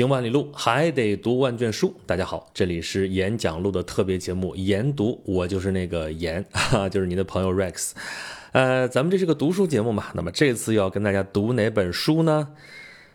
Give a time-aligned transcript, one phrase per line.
[0.00, 1.94] 行万里路，还得读万卷书。
[2.06, 7.90] 大家好，这里是演讲录的特别节目《研读》，我就是那个研，哈， 就是你的朋友 Rex。
[8.52, 12.48] 呃，咱们这是个读书节目嘛，那么这次要跟大家读哪本书呢？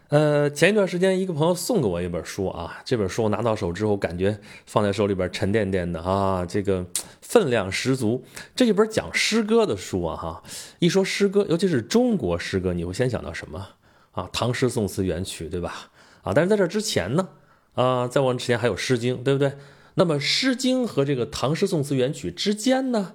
[0.09, 6.85] 呃，前一段时间一个朋友送给我一本书啊，这本书我拿到手之后，感觉放在手里边沉甸甸的啊，这个
[7.19, 8.23] 分量十足。
[8.55, 10.43] 这一本讲诗歌的书啊，哈，
[10.77, 13.69] 一说诗歌，尤其是中国诗歌，你会先想到什么
[14.11, 14.29] 啊？
[14.31, 15.89] 唐诗宋词元曲，对吧？
[16.25, 17.29] 啊，但是在这之前呢，
[17.75, 19.53] 啊，在往之前还有《诗经》，对不对？
[19.93, 23.13] 那么《诗经》和这个唐诗宋词元曲之间呢，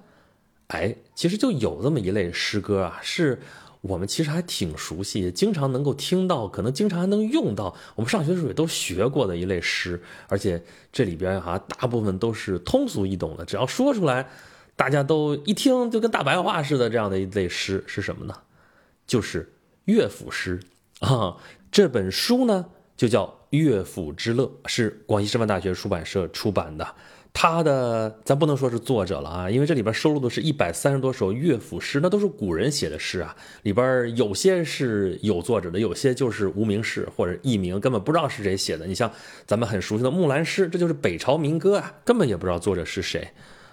[0.69, 3.39] 哎，其实就有这么一类诗歌啊，是。
[3.81, 7.75] 我们其实还挺熟悉，经常能够听到，可能经常还能用到。
[7.95, 14.29] 我们上学的时候也都学过的一类诗，而且这里边哈大部分都是通俗易懂的，只要说出来，
[14.75, 16.91] 大家都一听就跟大白话似的。
[16.91, 18.35] 这样的一类诗是什么呢？
[19.07, 19.51] 就是
[19.85, 20.59] 乐府诗
[20.99, 21.37] 啊。
[21.71, 22.67] 这本书呢
[23.01, 26.87] 就叫《乐府之乐》，是广西师范大学出版社出版的。
[27.33, 33.35] 他的咱不能说是作者了啊，因为这里边收录的是一百三十多首乐府诗，那都是古人写的诗啊。
[33.63, 38.85] 里边有些是有作者的，有些就是无名氏或者佚名，根本不知道是谁写的。
[38.85, 39.11] 你像
[39.47, 43.27] 咱们很熟悉的《木兰诗》，这就是北朝民歌啊，根本也不知道作者是谁。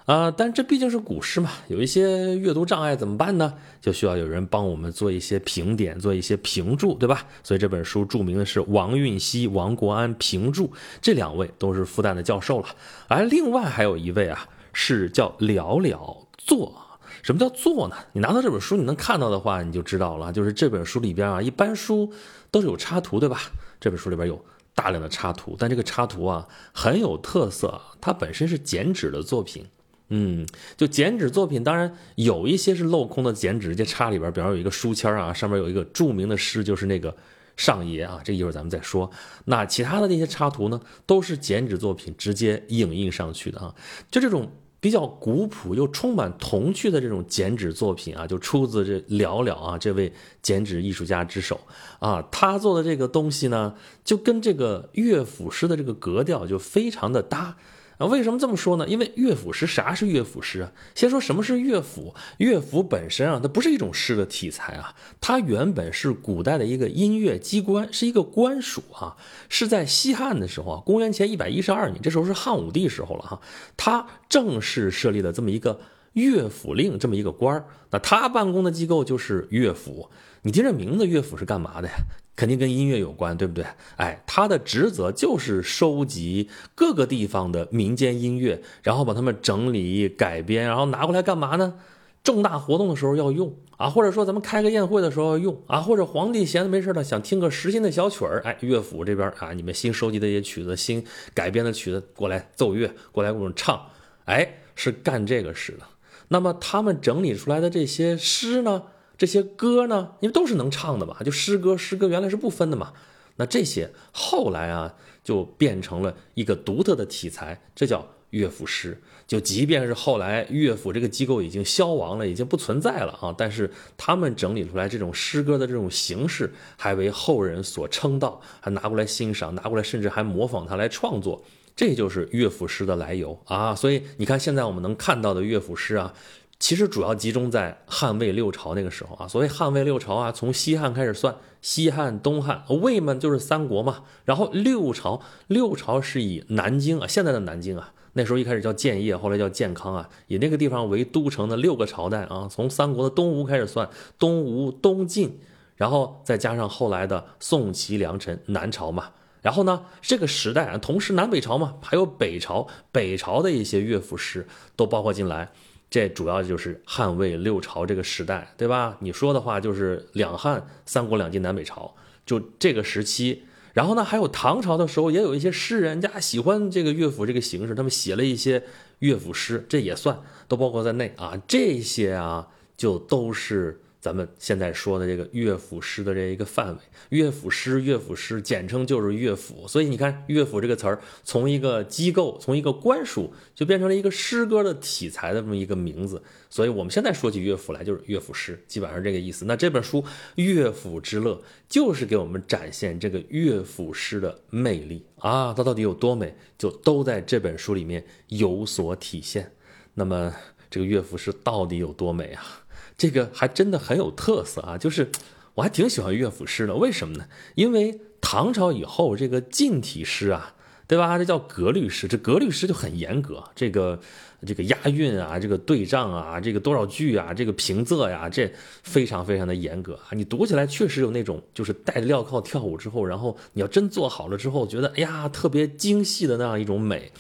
[0.09, 3.53] 啊，但这毕竟是古诗嘛，有一些阅读障碍怎么办呢？
[3.79, 7.27] 就需要有人帮我们做一些评点，做一些评注，对吧？
[7.43, 12.69] 所以这本书著名的是王运熙、王国安评注，这两位都是复旦的教授了。
[13.07, 16.75] 而另外还有一位啊，是叫了了作。
[17.23, 17.97] 什么叫作呢？
[18.15, 20.33] 你拿到这本书，你能看到的话，你就知道了。
[20.33, 22.11] 就是这本书里边啊，一般书
[22.51, 23.39] 都是有插图，对吧？
[23.79, 24.43] 这本书里边有
[24.75, 29.67] 大量的插图，但这个插图啊很有特色，它本身是剪纸的作品。
[30.11, 37.15] 嗯，就剪纸作品，当然有一些是镂空的剪纸，这插里边，比方有一个书签啊，上面有一个著名的诗，就是那个
[37.57, 39.11] 上爷啊，这一会儿咱们再说。
[39.45, 43.75] 那其他的那些插图呢，都是剪纸作品直接影印上去的啊。
[44.11, 44.51] 就这种
[44.81, 50.11] 比较古朴又充满童趣的这种剪纸作品啊，就出自这寥寥啊这位
[50.41, 51.61] 剪纸艺术家之手
[51.99, 52.27] 啊。
[52.31, 57.57] 他做的这个东西呢，就跟这个乐府诗的这个格调就非常的搭。
[57.99, 58.89] 啊，为什么这么说呢？
[58.89, 60.73] 因为乐府诗，啥是乐府诗啊？
[60.95, 62.15] 先说什么是乐府。
[62.39, 69.17] 乐府本身啊，它不是一种诗的题材啊，它原本是古代的一个音乐机关，是一个官署啊。
[69.49, 73.41] 是在西汉的时候啊，公元前一百一十二年，这时候是汉武帝时候了哈，
[73.77, 75.81] 他正式设立了这么一个
[76.13, 77.67] 乐府令这么一个官儿。
[77.91, 80.09] 那他办公的机构就是乐府。
[80.43, 81.95] 你听这名字，乐府是干嘛的呀？
[82.39, 83.67] 肯定跟音乐有关，对不对？
[83.97, 91.75] 哎，他的职责就是收集各个地方的民间音乐，然后把它们整理改编，然后拿过来干嘛呢？
[92.23, 101.05] 重大活动的时候要用啊，或者说咱们开个宴会的时候要用啊，或者皇帝闲的没事了想听个时兴的小曲儿，哎，乐府这边啊，你们新收集的一些曲子、新
[101.35, 103.87] 改编的曲子过来奏乐，过来给我们唱，
[104.27, 105.81] 哎，是干这个事的。
[106.29, 108.85] 那么他们整理出来的这些诗呢？
[109.19, 112.93] 这些歌呢，因为都是能唱的嘛，就诗歌，诗歌原来是不分的嘛。
[113.37, 119.01] 那这些后来啊，就变成了一个独特的题材，这叫乐府诗。
[119.27, 131.45] 就即便是后来乐府这个机构已经消亡了，已经不存在了啊，但是他们整理出来这种诗歌的这种形式，还为后人所称道，还拿过来欣赏，拿过来甚至还模仿它来创作，
[131.77, 133.75] 这就是乐府诗的来由啊。
[133.75, 136.15] 所以你看，现在我们能看到的乐府诗啊。
[136.59, 153.89] 其实主要集中在汉魏六朝那个时候啊，所谓汉魏六朝啊，从西汉开始算，西汉、东汉，魏嘛就是三国嘛，然后六朝，六朝是以南京啊，现在的南京啊，那时候一开始叫建业，后来叫建康啊，以那个地方为都城的六个朝代啊，从三国的东吴开始算，
[154.19, 155.39] 东吴、东晋，
[155.77, 165.53] 然后再加上后来的宋、齐、梁、陈，南朝嘛，然后呢，这个时代啊，同时南北朝嘛，还有北朝，北朝的一些乐府诗都包括进来。
[165.91, 168.97] 这主要就是汉魏六朝这个时代，对吧？
[169.01, 171.95] 你说的话就是两汉、三国、两晋、南北朝，
[172.27, 173.45] 就这个时期。
[173.73, 178.65] 然后呢，还有唐朝的时候，也有一些诗人家喜欢这个乐府这个形式，他们写了一些
[178.99, 181.41] 乐府诗，这也算都包括在内啊。
[181.47, 183.81] 这些啊，就都是。
[184.09, 189.69] 咱们现在说的这个乐府诗的这一个范围，乐府诗、乐府诗简称就是乐府。
[189.69, 196.23] 所以你看，乐府这个词儿从一个机构、从一个官署，就变成了一个诗歌的题材的这么一个名字。
[196.49, 199.45] 所以我们现在说起乐府来，就是乐府诗，基本上这个意思。
[199.45, 200.01] 那这本书
[200.37, 201.35] 《乐府之乐》
[201.69, 209.53] 就是给我们展现这个乐府诗的魅力啊，它到底有多美，就都在这本书里面有所体现。
[209.93, 210.35] 那么
[210.71, 212.65] 这个乐府诗到底有多美啊？
[212.99, 214.77] 这个还真的很有特色啊！
[214.77, 215.11] 就是
[215.55, 217.25] 我还挺喜欢乐府诗的，为什么呢？
[217.55, 220.57] 因为唐朝以后这个近体诗啊。
[220.89, 221.19] 对吧？
[221.19, 224.01] 这叫格律诗，这格律诗就很严格，这个
[224.47, 228.51] 这个押韵啊，这个对仗啊，这个多少句啊，这个平仄呀，这
[228.83, 230.13] 非常非常的严格啊。
[230.13, 237.13] 你读起来确实有那种就是带着镣铐跳舞之后，然后你要真做好了之后，觉得哎呀特别精细的那样一种美，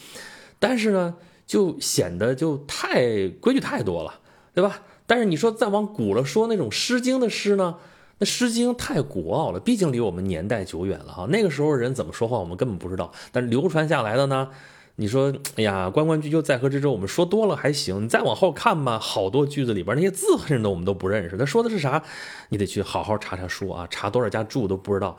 [0.58, 1.14] 但是呢，
[1.46, 4.19] 就显得就太规矩太多了，
[4.54, 4.81] 对吧？
[5.08, 7.76] 但是你说再往古了说，那种《诗经》的诗呢？
[8.19, 11.26] 那《诗经》太古奥了，毕竟离我们年代久远了哈。
[11.31, 13.10] 那个时候人怎么说话，我们根本不知道。
[13.32, 14.50] 但是流传下来的呢，
[14.96, 18.05] 你说，哎呀，关关雎鸠，在河之洲，我们说多了还行。
[18.05, 21.38] 你再往后看吧，好多句子里边那些字，甚至我们都不认识。
[21.38, 22.02] 他说的是啥？
[22.50, 25.16] 你得去好好查查书啊，查多少家注都不知道，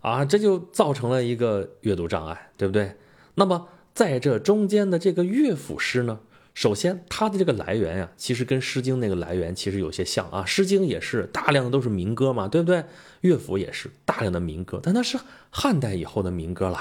[0.00, 2.94] 啊，这就造成了一个阅读障碍，对不对？
[3.34, 6.20] 那么在这中间的这个乐府诗呢？
[6.54, 12.84] 首先，它的这个来源呀，其实跟《诗经》那个来源其实有些像啊，《诗经》也是大量的都是民歌嘛，对不对？
[13.22, 15.18] 乐府也是大量的民歌，但那是
[15.50, 16.78] 汉代以后的民歌了。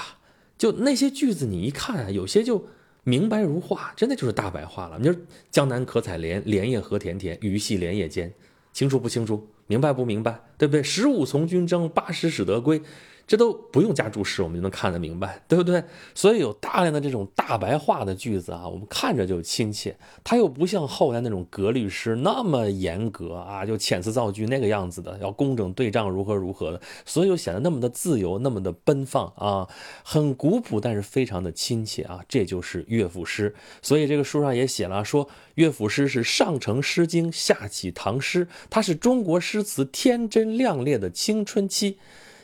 [0.60, 2.68] 就那些句子，你一看啊，有些就
[3.04, 5.00] 明白如画，真的就是大白话了。
[5.00, 5.16] 你说
[5.50, 8.32] “江南可采莲，莲叶何田田，鱼戏莲叶间”，
[8.72, 9.50] 清楚不清楚？
[9.66, 10.40] 明白不明白？
[10.58, 10.84] 对不对？
[10.84, 12.80] 十五从军征，八十始得归。
[13.26, 15.84] 这都不用加注释，我们就能看得明白，对不对？
[16.14, 19.96] 所以有大量的这种大白话的句子啊，我们看着就亲切。
[20.24, 29.68] 它又不像后来那种格律诗那么严格啊，就遣词造句那个样子的，要工整对仗如何如何的，所以又显得那么的自由，那么的奔放啊，
[30.04, 32.20] 很古朴，但是非常的亲切啊。
[32.28, 33.56] 这就是乐府诗。
[33.82, 41.98] 所以这个书上也写了，说乐府诗是上承《诗经》，下启唐诗，它是中国诗词天真亮烈的青春期。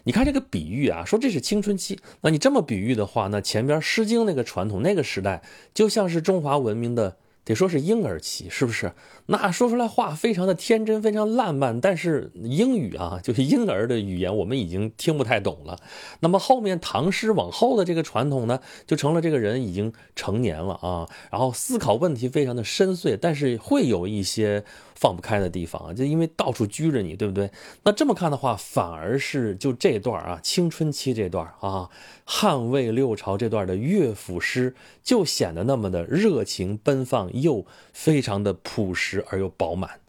[0.10, 2.00] 你看这个比喻啊，说这是青春期。
[2.22, 7.18] 那你这么比喻的话，那前边《诗经》那个传统那个时代，就像是中华文明的。
[7.46, 8.92] 得说是婴儿期，是不是？
[9.28, 11.80] 那说出来话非常的天真，非常烂漫。
[11.82, 15.80] 但是英语啊，就是婴儿的语言，我们已经听不太懂了。
[16.20, 24.64] 那么后面唐诗往后的这个传统呢，就成了这个人已经成年了啊，然后思考问题非常的深邃，但是会有一些
[25.00, 27.50] 放不开的地方啊，就因为到处拘着你，对不对？
[27.84, 31.90] 那这么看的话，反而是就这段啊，青春期这段啊，
[32.26, 37.30] 汉魏六朝这段的乐府诗，就显得那么的热情奔放。
[37.40, 40.02] 又非常的朴实而又饱满，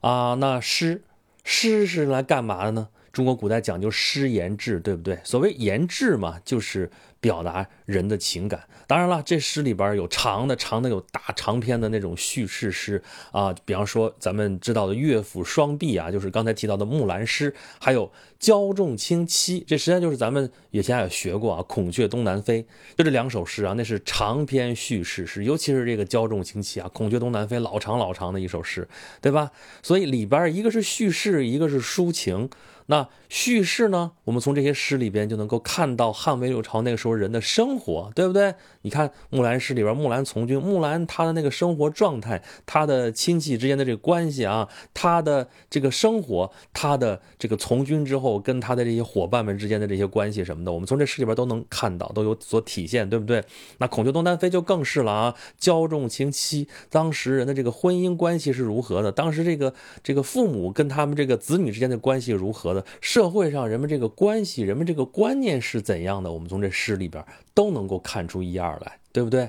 [0.00, 1.02] 啊，那诗，
[1.42, 2.88] 诗是来干嘛的呢？
[3.12, 5.18] 中国古代讲究诗言志，对不对？
[5.24, 6.90] 所谓言志嘛，就是。
[7.20, 13.02] 表达人的情感，当然了，这诗里边有长的，长的有大长篇的那种叙事诗
[13.32, 22.64] 啊，比方说咱们知道的乐府双璧啊，就是刚才提到的木兰诗，还有焦仲卿妻，这实际上就是咱们以前也学过啊，孔雀东南飞，
[22.96, 28.86] 就这两首诗啊，那是长篇叙事诗，尤其是这个焦仲卿妻啊，孔雀东南飞，老长老长的一首诗，
[29.20, 29.50] 对吧？
[29.82, 32.48] 所以里边一个是叙事，一个是抒情。
[32.86, 34.12] 那叙事呢？
[34.24, 38.54] 我们从这些诗里边就能够看到汉魏六朝那个时候人的生活，对不对？
[38.82, 53.42] 你看《木兰诗》里边，木兰从军，木兰她的那个生活状态，她的亲戚之间的这个关系啊，她的这个生活，她的这个从军之后跟她的这些伙伴们之间的这些关系什么的，我们从这诗里边都能看到，都有所体现，对不对？
[53.78, 59.10] 那孔雀东南飞就更是了啊，焦仲卿妻，当时人的这个婚姻关系是如何的？
[59.10, 59.74] 当时这个
[60.04, 66.32] 这个父母跟他们这个子女之间的关系如何社会上人们这个关系，人们这个观念是怎样的？
[66.32, 67.24] 我们从这诗里边
[67.54, 69.48] 都能够看出一二来，对不对？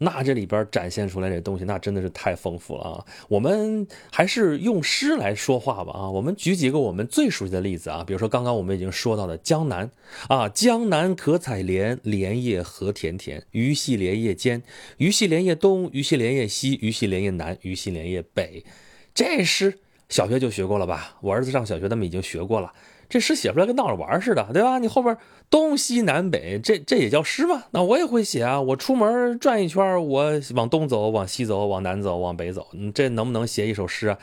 [0.00, 3.04] 那这里边展现出来这东西，那真的是太丰富了啊！
[3.26, 6.08] 我们还是用诗来说话吧啊！
[6.08, 9.90] 我们举几个我们最熟悉的例子啊，比如说刚刚我们已经说到的江南
[10.28, 14.62] 啊，江南可采莲，莲叶何田田，鱼戏莲叶间，
[14.98, 18.64] 鱼戏莲叶东，鱼戏莲叶西，鱼戏莲叶南，鱼戏莲叶北。
[19.12, 21.16] 这诗小学就学过了吧？
[21.20, 22.72] 我儿子上小学，他们已经学过了。
[23.08, 24.78] 这诗写出来跟闹着玩似的，对吧？
[24.78, 25.16] 你后边
[25.48, 27.64] 东西南北，这这也叫诗吗？
[27.70, 28.60] 那我也会写啊！
[28.60, 34.18] 我出门转一圈，我往东走，往西走，往南走，往北走，你这能不能写一首诗啊？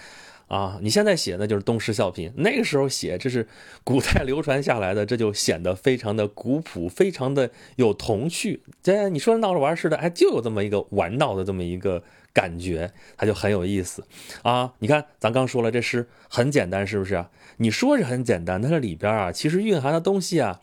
[0.48, 3.48] 啊，你现在写的就是东施效颦，那个时候写这是
[3.84, 8.62] 古代流传下来的，这就显得非常的古朴，非常的有童趣。
[8.82, 12.04] 这你说闹着玩似的，哎，就有这么一个玩闹的这么一个。
[12.36, 14.04] 感觉它就很有意思
[14.42, 14.74] 啊！
[14.80, 17.25] 你看，咱刚说了，这诗很简单，是不是？
[17.60, 20.60] 你说是很简单，但是里边啊，其实蕴含的东西啊，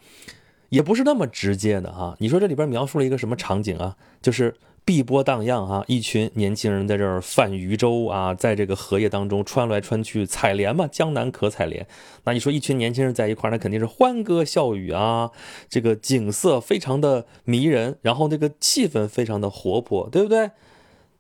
[0.69, 2.15] 也不是那么直接的哈。
[2.19, 3.97] 你说这里边描述了一个什么场景啊？
[4.21, 11.87] 就是碧波荡漾啊，一群年轻人在这儿泛渔舟啊，在这个荷叶当中穿来穿去采莲嘛，江南可采莲。
[12.25, 15.31] 那你说一群年轻人在一块儿，那肯定是欢歌笑语啊，
[15.69, 20.51] 这个景色非常的迷人，然后那个气氛非常的活泼，对不对？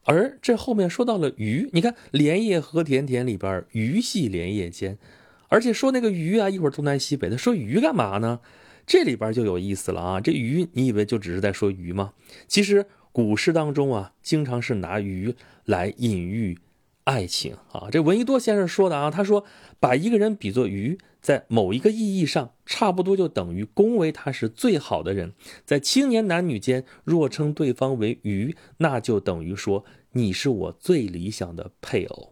[0.05, 4.99] 而这后面说到了鱼，你看“莲叶何田田”里边“鱼戏莲叶间”，
[5.47, 8.41] 而且说那个鱼啊，一会儿东南西北的，说鱼干嘛呢？
[8.85, 10.21] 这里边就有意思了啊！
[10.21, 12.15] 这鱼，你以为就只是在说鱼吗？
[12.49, 16.59] 其实古诗当中啊，经常是拿鱼来隐喻
[17.05, 17.89] 爱情啊。
[17.91, 19.45] 这闻一多先生说的啊，他说
[19.79, 25.35] 把一个人比作鱼，在某一个意义上，差不多就等于恭维他是最好的人。
[25.65, 32.32] 在青年男女间，若称对方为鱼，那就等于说你是我最理想的配偶。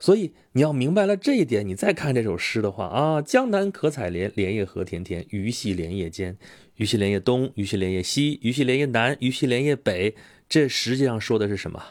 [0.00, 6.38] 所以你要明白了这一点，你再看这首诗的话啊，江南可采莲，莲叶何田田，鱼戏莲叶间，
[6.76, 10.14] 鱼戏莲叶东，鱼戏莲叶西，鱼戏莲叶南，鱼戏莲叶北。
[10.48, 11.82] 这实际上说的是什么？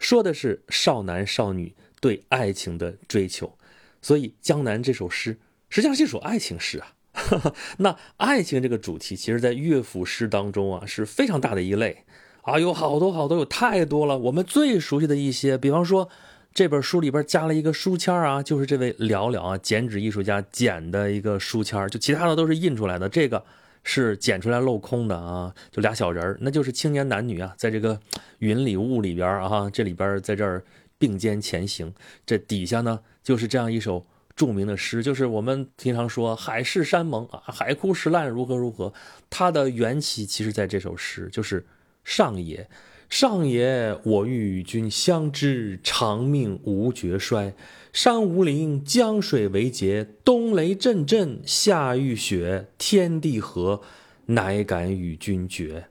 [0.00, 3.56] 说的是少男少女对爱情的追求。
[4.02, 6.94] 所以江南这首诗实际上是一首爱情诗啊。
[7.78, 12.04] 那爱情这个主题，其实在乐府诗当中啊是非常大的一类
[12.42, 14.18] 啊，有好多好多，有太多了。
[14.18, 16.10] 我们最熟悉的一些，比方说。
[16.54, 23.44] 这本书里边加了一个书签啊，就是这位寥寥啊剪纸艺术家剪的一个书签就其他的都是印出来的，这个
[23.82, 28.00] 是剪出来镂空的啊，就俩小人那就是青年男女啊，在这个
[28.38, 30.62] 云里雾里边啊，这里边在这儿
[30.96, 31.92] 并肩前行，
[32.24, 34.06] 这底下呢就是这样一首
[34.36, 38.92] 著名的诗，就是我们平常说海誓山盟啊，海枯石烂如何如何，
[39.28, 41.66] 它的缘起其实在这首诗，就是
[42.04, 42.68] 上也。
[43.08, 47.54] 上也，我欲与君相知，长命无绝衰。
[47.92, 53.82] 山无陵，江水为竭，冬雷阵阵，夏雨雪，天地合，
[54.26, 55.86] 乃敢与君绝。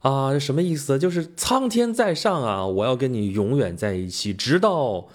[0.00, 0.98] 啊，什么意思？
[0.98, 5.08] 就是苍天在上啊，我要跟你永远在一起，直到，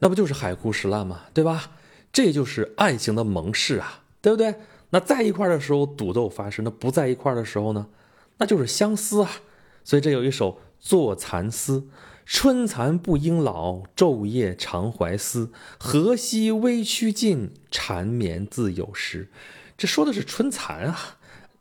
[0.00, 1.22] 那不就是海枯石烂吗？
[1.32, 1.72] 对吧？
[2.10, 4.56] 这就是爱情的盟誓啊，对不对？
[4.90, 7.86] 那在一块的时候赌斗发誓，那不在一块的时候呢？
[8.38, 9.30] 那就是相思啊。
[9.88, 11.80] 所以这有一首《坐蚕丝》：
[12.26, 15.50] 春蚕不应老，昼夜常怀思。
[15.78, 19.30] 何夕微曲尽，缠绵自有时。
[19.78, 21.16] 这说的是春蚕啊，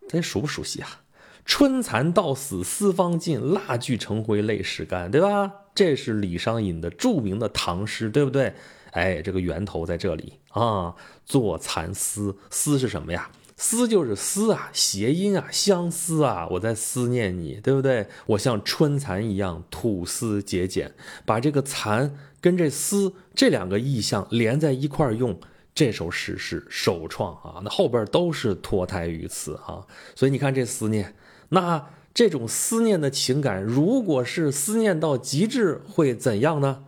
[0.10, 1.04] 大家熟不熟悉啊？
[1.46, 5.50] 春蚕到死丝方尽，蜡炬成灰泪始干，对吧？
[5.74, 8.54] 这是李商隐的著名的唐诗，对不对？
[8.92, 10.94] 哎，这个源头在这里啊。
[11.26, 13.30] 坐蚕丝，丝是什么呀？
[13.60, 18.08] 思就是思啊，谐音啊，相思啊，我在思念你，对不对？
[18.28, 20.94] 我像春蚕一样吐丝结茧，
[21.26, 25.40] 把这个蚕跟这丝这两个意象连在一块用，
[25.74, 27.60] 这首诗是首创啊。
[27.64, 29.84] 那后边都是脱胎于此啊。
[30.16, 31.16] 所以你看这思念，
[31.50, 36.84] 那这种思念的情感，如果是思念到极致，会怎样呢？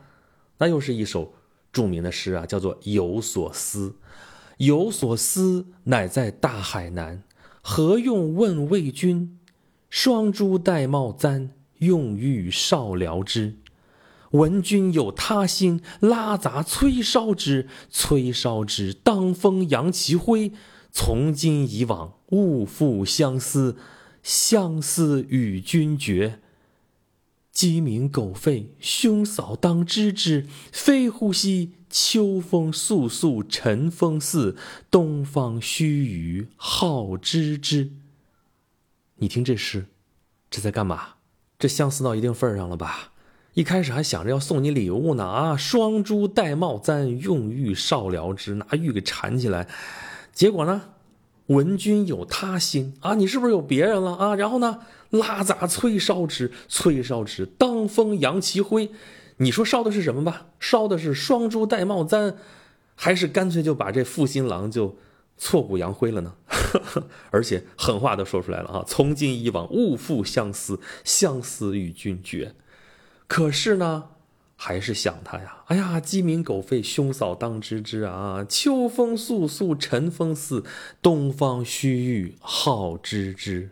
[0.59, 1.33] 那又是一首
[1.73, 3.87] 著名的诗啊，叫做《有所思》。
[4.59, 7.23] 有所思，乃在大海南。
[7.61, 9.39] 何用问魏君？
[9.89, 13.55] 双珠戴帽簪，用玉少聊之。
[14.31, 17.69] 闻君有他心，拉杂催烧之。
[17.89, 20.51] 催烧之，当风扬其灰。
[20.91, 23.77] 从今以往，勿复相思。
[24.21, 26.41] 相思与君绝。
[27.51, 30.45] 鸡鸣狗吠，兄嫂当知之。
[30.71, 34.55] 非呼吸，秋风簌簌晨风似，
[34.89, 37.91] 东方须臾好知之。
[39.15, 39.87] 你听这诗，
[40.49, 41.15] 这在干嘛？
[41.57, 43.11] 这相思到一定份上了吧？
[43.55, 45.57] 一开始还想着要送你礼物呢啊！
[45.57, 49.67] 双珠戴帽簪，用玉少聊之，拿玉给缠起来。
[50.31, 50.91] 结果呢？
[51.49, 54.33] 闻君有他心啊，你是不是有别人了啊？
[54.35, 54.79] 然后呢，
[55.11, 58.89] 拉杂催烧之，催烧之，当风扬其灰。
[59.37, 60.47] 你说烧的是什么吧？
[60.59, 62.35] 烧的是双珠戴帽簪，
[62.95, 64.97] 还是干脆就把这负心郎就
[65.37, 66.33] 挫骨扬灰了呢？
[67.31, 68.83] 而且狠话都说出来了啊！
[68.85, 72.53] 从今以往，勿复相思，相思与君绝。
[73.27, 74.09] 可是呢？
[74.61, 75.63] 还是想他呀！
[75.67, 78.45] 哎呀，鸡鸣狗吠，兄嫂当知之啊！
[78.49, 80.65] 秋风簌簌，晨风似，
[81.01, 83.69] 东方须臾好知之。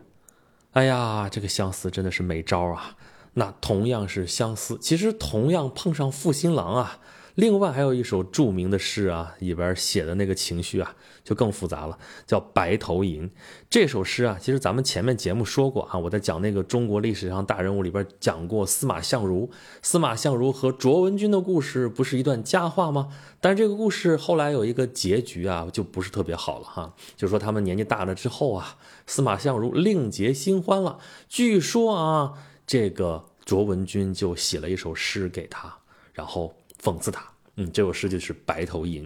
[0.71, 2.95] 哎呀，这个相思真的是没招啊！
[3.33, 6.99] 那同样是相思，其实同样碰上负心郎啊。
[7.37, 13.29] 另外还有一首著名的诗啊，里边写的那个情绪啊，就更复杂了，叫《白头吟》。
[13.69, 19.51] 这首诗啊，其实咱们前面节目说过啊，我在讲那个中国历史上大人物里边讲过司马相如。
[19.83, 23.09] 司马相如和卓文君的故事不是一段佳话吗？
[23.39, 26.91] 但是这个故事后来有一个结局啊，就不是特别好了哈。
[27.15, 30.97] 就说他们年纪大了之后啊，司马相如另结新欢了。
[31.29, 32.33] 据说啊，
[32.65, 35.77] 这个卓文君就写了一首诗给他，
[36.13, 36.55] 然后。
[36.81, 37.23] 讽刺他，
[37.55, 39.03] 嗯，这首诗就是《白头吟》：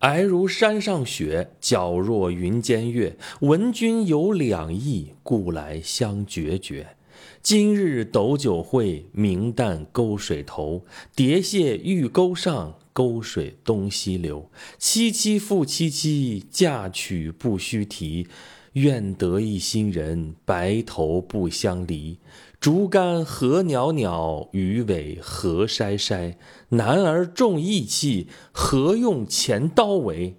[0.00, 3.16] 皑如山上雪，皎若云间月。
[3.40, 6.96] 闻君有两意，故来相决绝。
[7.42, 10.84] 今日斗酒会，明旦沟水头。
[11.14, 14.50] 叠谢玉钩上，沟水东西流。
[14.78, 18.26] 凄凄复凄凄，嫁娶不须啼。
[18.74, 22.18] 愿得一心人，白头不相离。
[22.60, 26.34] 竹竿何袅袅，鱼尾何筛筛。
[26.68, 30.36] 男儿重义气，何用钱刀为？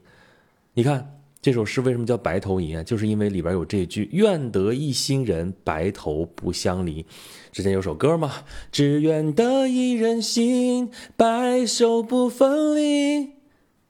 [0.76, 2.84] 你看这首诗为什么叫白头吟啊？
[2.84, 7.04] 就是因为里边有这句“愿得一心人，白头不相离”。
[7.52, 8.32] 之前有首歌嘛
[8.72, 13.32] ，“只愿得一人心，白首不分离”，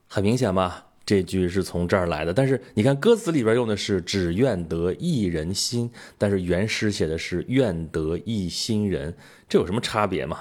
[0.07, 0.90] 很明显吧。
[1.11, 9.13] 这句是从这儿来的，但是你看歌词里边用的是“只愿得一人心”，但是原诗写的是“愿得一心人”，
[9.49, 10.39] 这有什么差别吗？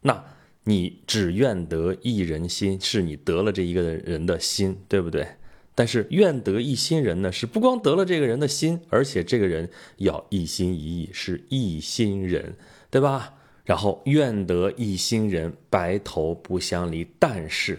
[0.00, 0.24] 那
[0.64, 5.24] 你只愿得一人心，是你得了这一个人的心，对不对？
[5.76, 12.56] 但是愿得一心人呢，是不光得了这个人的心，而且这个人要一心一意，是一心人，
[12.90, 13.34] 对吧？
[13.64, 17.78] 然后愿得一心人，白头不相离，但是。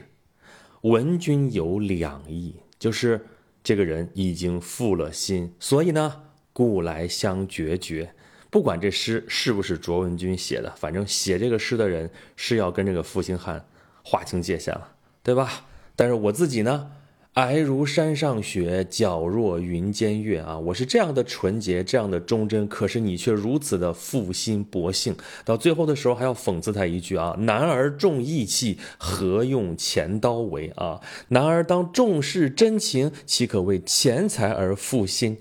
[0.83, 3.25] 文君有两意，就是
[3.63, 8.13] 这个人已经负了心，所以呢，故来相决绝。
[8.49, 13.65] 不管这诗是不是卓文君写的，反正写这个诗的人是要跟这个负心汉
[14.03, 15.65] 划清界限了，对吧？
[15.95, 16.91] 但是我自己呢？
[17.33, 20.55] 皑如山上雪，皎若云间月啊！
[20.59, 25.15] 我是这样的纯洁，这样的忠贞，可是你却如此的负心薄幸。
[25.43, 35.39] 到最后的时候还要讽刺他一句啊：“男儿重义气，何用钱刀为？”啊，男儿当重视真情，岂可为钱财而负心？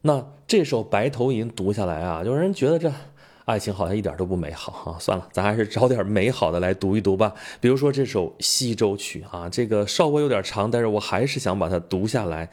[0.00, 2.90] 那这首《白头吟》读下来啊，有人觉得这。
[3.48, 7.32] 爱情好像一点都不美好哈，算了，咱还是找点美好的来读一读吧。
[7.62, 12.50] 比如说这首《西洲曲》啊，这个稍微有点长，但是我还是想把它读下来。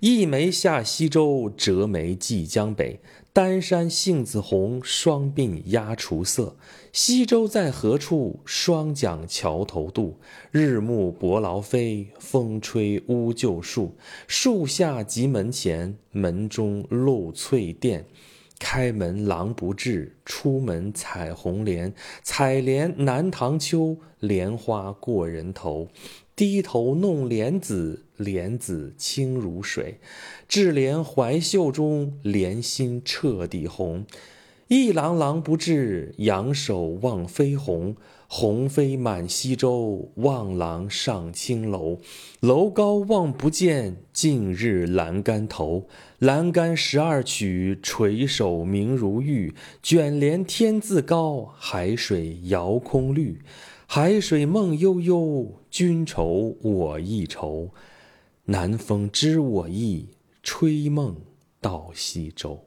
[0.00, 2.98] 一眉下西洲，折梅寄江北。
[3.30, 6.56] 丹山杏子红，双鬓鸦雏色。
[6.94, 8.40] 西洲在何处？
[8.46, 10.16] 双桨桥头渡。
[10.50, 13.94] 日暮伯劳飞，风吹乌桕树。
[14.26, 18.06] 树下即门前，门中露翠殿。
[18.58, 21.94] 开门狼不至，出门采红莲。
[22.22, 25.88] 采莲南塘秋，莲花过人头。
[26.36, 29.98] 低头弄莲子，莲子清如水。
[30.46, 34.06] 置莲怀袖中，莲心彻底红。
[34.68, 37.96] 一郎郎不至，仰首望飞鸿。
[38.30, 41.98] 鸿飞满西洲，望郎上青楼。
[42.40, 45.88] 楼高望不见，尽日栏杆头。
[46.18, 49.54] 栏杆十二曲，垂首明如玉。
[49.82, 53.40] 卷帘天自高，海水遥空绿。
[53.86, 57.70] 海水梦悠悠，君愁我亦愁。
[58.44, 60.10] 南风知我意，
[60.42, 61.16] 吹梦
[61.62, 62.66] 到西洲。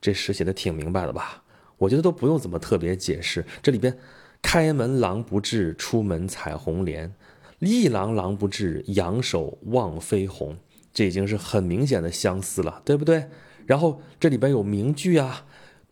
[0.00, 1.44] 这诗写的挺明白的吧？
[1.76, 3.44] 我觉得都不用怎么特别解释。
[3.62, 3.98] 这里边，
[4.42, 7.10] 开门狼不至，出门采红莲；
[7.58, 10.56] 一郎郎不至，仰首望飞鸿。
[10.92, 13.28] 这已经是很明显的相似了，对不对？
[13.66, 15.44] 然后这里边有名句啊：“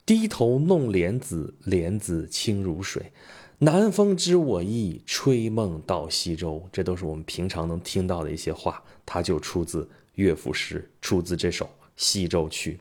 [0.07, 3.13] 低头弄莲子，莲子清如水；
[3.59, 11.65] 南风知我意，吹梦到西洲。”这都是我们平常能听到的一些话，它就出自乐府诗，出自这首
[11.97, 12.81] 《西洲曲》。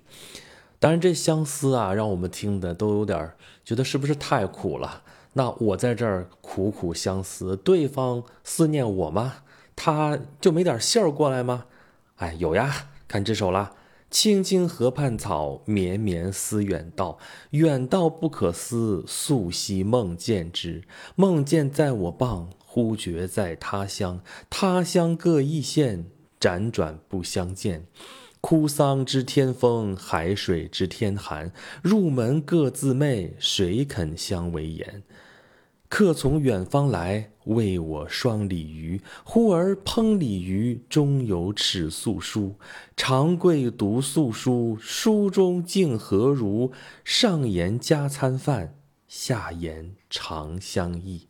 [0.80, 3.32] 当然，这相思啊，让我们听的都有点
[3.66, 5.04] 觉得是不是太苦了？
[5.34, 9.36] 那我在这儿苦苦相思，对方思念我吗？
[9.76, 11.66] 他就没点信儿过来吗？
[12.18, 13.74] 哎，有呀，看这首啦
[14.12, 17.18] ，“青青河畔草，绵绵思远道。
[17.50, 20.84] 远道不可思，素昔梦见之。
[21.16, 24.22] 梦见在我傍，忽觉在他乡。
[24.52, 26.06] 他乡各异县，
[26.40, 27.88] 辗转不相见。”
[28.46, 31.54] 枯桑知天风，海水知天寒。
[31.82, 35.02] 入门各自媚，谁肯相为言？
[35.88, 39.00] 客从远方来，为我双鲤鱼。
[39.24, 42.56] 忽而烹鲤鱼，中有尺素书。
[42.98, 46.74] 长贵读素书，书中竟何如？
[47.06, 48.76] 上言加餐饭，
[49.08, 51.30] 下言长相忆。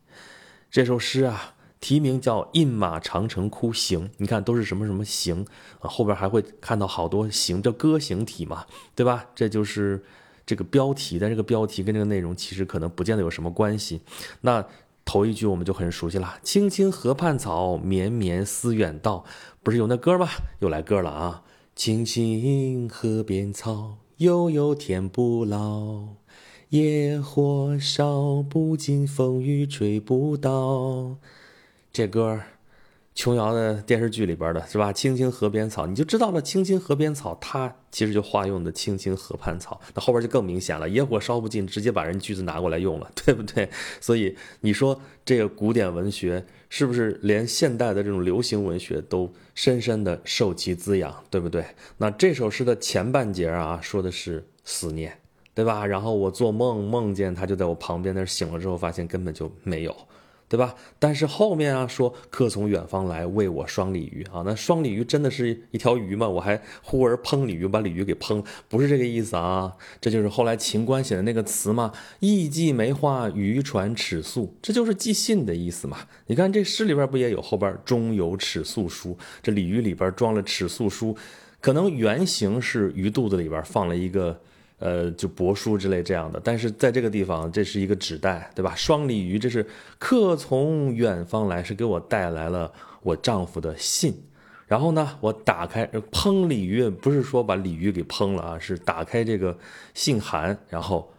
[0.71, 1.53] 这首诗啊。
[1.83, 5.45] 题名叫《饮马长城窟行》，你看都是什么什么行
[5.81, 5.89] 啊？
[5.89, 8.65] 后边还会看到好多行，这歌行体嘛，
[8.95, 9.25] 对吧？
[9.35, 10.01] 这就是
[10.45, 13.99] 这个标题，但这个标题跟这个内容其实可能不见得有什么关系。
[14.39, 14.65] 那
[15.03, 19.25] 头一句我们就很熟悉了：“青青河畔草，绵绵思远道。”
[19.61, 20.29] 不是有那歌吗？
[20.59, 21.43] 又来歌了啊
[21.75, 26.15] ！“青青河边草，悠悠天不老。
[26.69, 31.17] 野火烧不尽，风雨吹不倒。”
[31.93, 32.41] 这歌
[33.13, 34.91] 琼瑶的电视剧里边的是吧？
[34.91, 36.41] 青青河边草，你就知道了。
[36.41, 39.79] 青青河边草，它其实就化用的青青河畔草。
[39.93, 43.69] 那后边就更明显了，野火烧不尽，直接把人句子拿过来用了， 对不对？
[44.01, 51.63] 所以你说这个古典文学是不是连现代的这种流行文学都深深的受其滋养，对不对？
[51.97, 55.15] 那这首诗的前半截啊，说的是思念，
[55.53, 55.85] 对吧？
[55.85, 59.95] 然后我做梦梦见他就在我旁边，那醒了之后发现根本就没有。
[60.47, 60.75] 对吧？
[60.99, 66.29] 但是后面啊说客从远方来喂我双鲤鱼啊，那双鲤鱼真的是一条鱼吗？
[66.29, 69.73] 我还忽而烹鲤鱼，把鲤鱼给烹，不是这个意思啊。
[69.99, 75.97] 这就是后来秦观写的那个词嘛，意寄梅花，渔船尺素，这就是寄信的意思嘛。
[76.27, 81.17] 你看这诗里边不也有后边中有尺素书，这鲤鱼里边装了尺素书，
[81.59, 84.39] 可能原型是鱼肚子里边放了一个。
[84.83, 88.75] 呃，就帛书之类这样的，但是在这个地方，这是一个纸袋，对吧？
[88.75, 89.65] 双鲤鱼，这是
[89.97, 92.69] 客从远方来，是给我带来了
[93.01, 94.13] 我丈夫的信。
[94.67, 99.57] 然后呢，我打开烹鲤鱼，不是说把鲤鱼给烹了啊，是打开这个
[99.93, 101.09] 信函，然后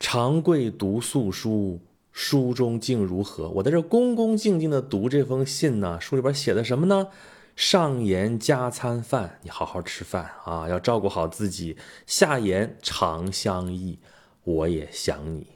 [0.00, 1.78] 长贵读素书，
[2.10, 3.48] 书中竟如何？
[3.50, 7.06] 我在这恭恭敬敬的读这封信呢，书里边写的什么呢？
[7.54, 11.76] 上言加餐饭，你好好吃饭啊，要照顾好自己。
[12.06, 13.98] 下言长相忆，
[14.44, 15.46] 我也想你。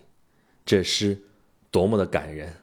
[0.64, 1.22] 这诗
[1.70, 2.56] 多么的感人。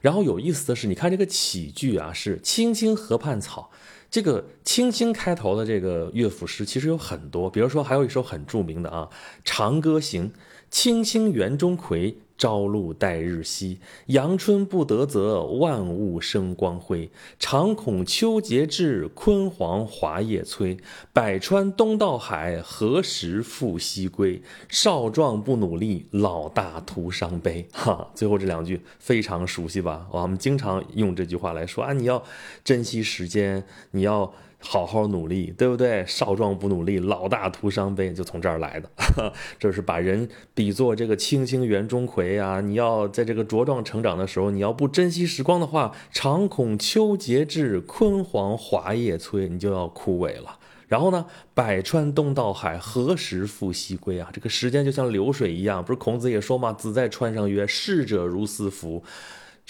[0.00, 3.70] 然后有意思的是，你看这个起句啊，是“青青河畔草”。
[4.10, 9.08] 这个“青青”开头的这个乐府诗其实有很多，比如说还有一首很著名的啊，
[9.44, 10.30] 《长歌行》
[10.70, 17.10] ：“青青园中葵。”朝露待日晞，阳春布德泽，万物生光辉。
[17.38, 20.78] 常恐秋节至，焜黄华叶衰。
[21.12, 24.40] 百川东到海，何时复西归？
[24.68, 27.66] 少壮不努力，老大徒伤悲。
[27.72, 30.06] 哈，最后这两句非常熟悉吧？
[30.12, 32.22] 我们经常用这句话来说啊，你要
[32.62, 34.32] 珍惜时间，你要。
[34.60, 36.04] 好好努力，对不对？
[36.06, 38.90] 少壮不努力，老大徒伤悲，就从这儿来的。
[39.58, 42.60] 这是把人比作这个青青园中葵啊！
[42.60, 50.58] 你要在这个茁壮成长的时候，你要不珍惜时光的话，常恐秋节至，焜黄华叶衰，你就要枯萎了。
[50.88, 54.28] 然后呢，百川东到海，何时复西归啊？
[54.32, 56.72] 这个时间就像流水一样，不是孔子也说吗？
[56.72, 59.02] 子在川上曰：“逝者如斯夫。”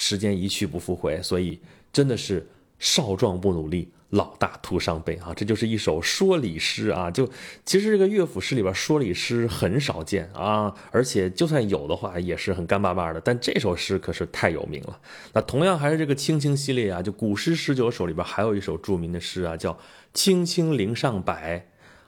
[0.01, 1.61] 时间一去不复回，所以
[1.93, 2.47] 真的是
[2.79, 3.89] 少壮不努力。
[4.11, 7.11] 老大徒伤悲啊，这就是一首说理诗啊。
[7.11, 7.29] 就
[7.65, 13.21] 其实这个乐府诗里边说理诗很少见啊，而且就算有的话也是很干巴巴的。
[13.21, 14.99] 但这首诗可是太有名了。
[15.35, 19.73] 那同样还是这个青青系列啊，就古诗十九首里边还有一首著名的诗啊，叫
[20.15, 21.35] 《青青陵上柏》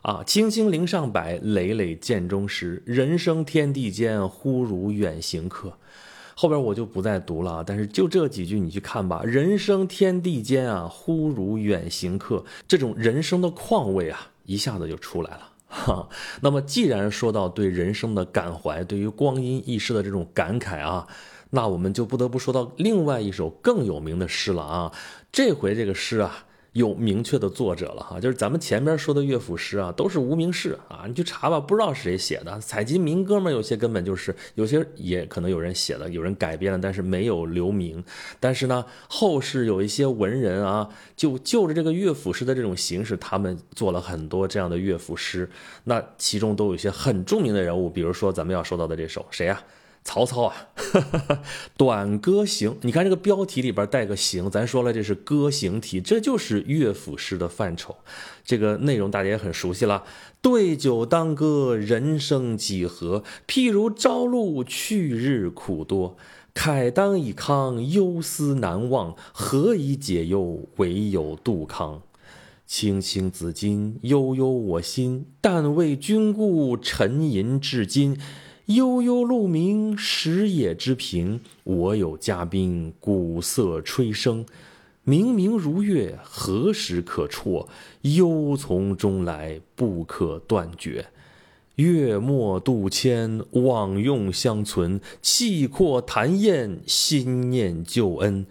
[0.03, 2.83] 啊，《青青陵上柏，累累涧中石。
[2.87, 5.77] 人生天地间，忽如远行客。
[6.41, 9.21] 后边我就不再读了啊，但是就这几句你去看吧。
[9.23, 15.51] 人生天地间啊，忽如远行客，这种人生的况味啊，一下子就出来了。
[15.69, 16.09] 哈，
[16.41, 21.07] 那么既然说到对人生的感怀，对于光阴易逝的这种感慨啊，
[21.51, 24.91] 那我们就不得不说到另外一首更有名的诗了啊。
[25.31, 26.47] 这回这个诗啊。
[26.73, 32.61] 有明确的作者了哈，就是咱们前边说的乐府诗啊，都是无名氏啊，你去查吧，不知道是谁写的。
[32.61, 38.03] 采集民歌嘛，有些根本就是，有些也可能有人写的，有人改编了，但是没有留名。
[38.39, 45.51] 但是呢，后世有一些文人啊，就就着这个乐府诗的这种形式，他们做了很多这样的乐府诗。
[45.85, 49.61] 那其中都有一些很著名的人物，比如说咱们要说到的这首谁呀？
[50.03, 50.69] 曹操啊，
[51.77, 57.95] 短歌行，你看这个标题里边带个行，咱说了这是歌行体，这就是乐府诗的范畴。
[58.45, 60.05] 这个内容大家也很熟悉了。
[60.43, 63.23] 对酒当歌，人生几何？
[63.47, 66.17] 譬如朝露，去日苦多。
[66.53, 69.15] 慨当以慷，忧思难忘。
[69.33, 70.67] 何以解忧？
[70.79, 72.03] 唯有杜康。
[72.67, 75.27] 青青子衿，悠悠我心。
[75.41, 78.19] 但为君故，沉吟至今。
[78.71, 81.41] 悠悠鹿鸣，食野之苹。
[81.65, 84.47] 我有嘉宾，鼓瑟吹笙。
[85.03, 87.67] 明明如月，何时可辍？
[88.03, 91.07] 忧从中来，不可断绝。
[91.75, 95.01] 月末度迁，往用相存。
[95.21, 98.47] 气阔谈宴，心念旧恩。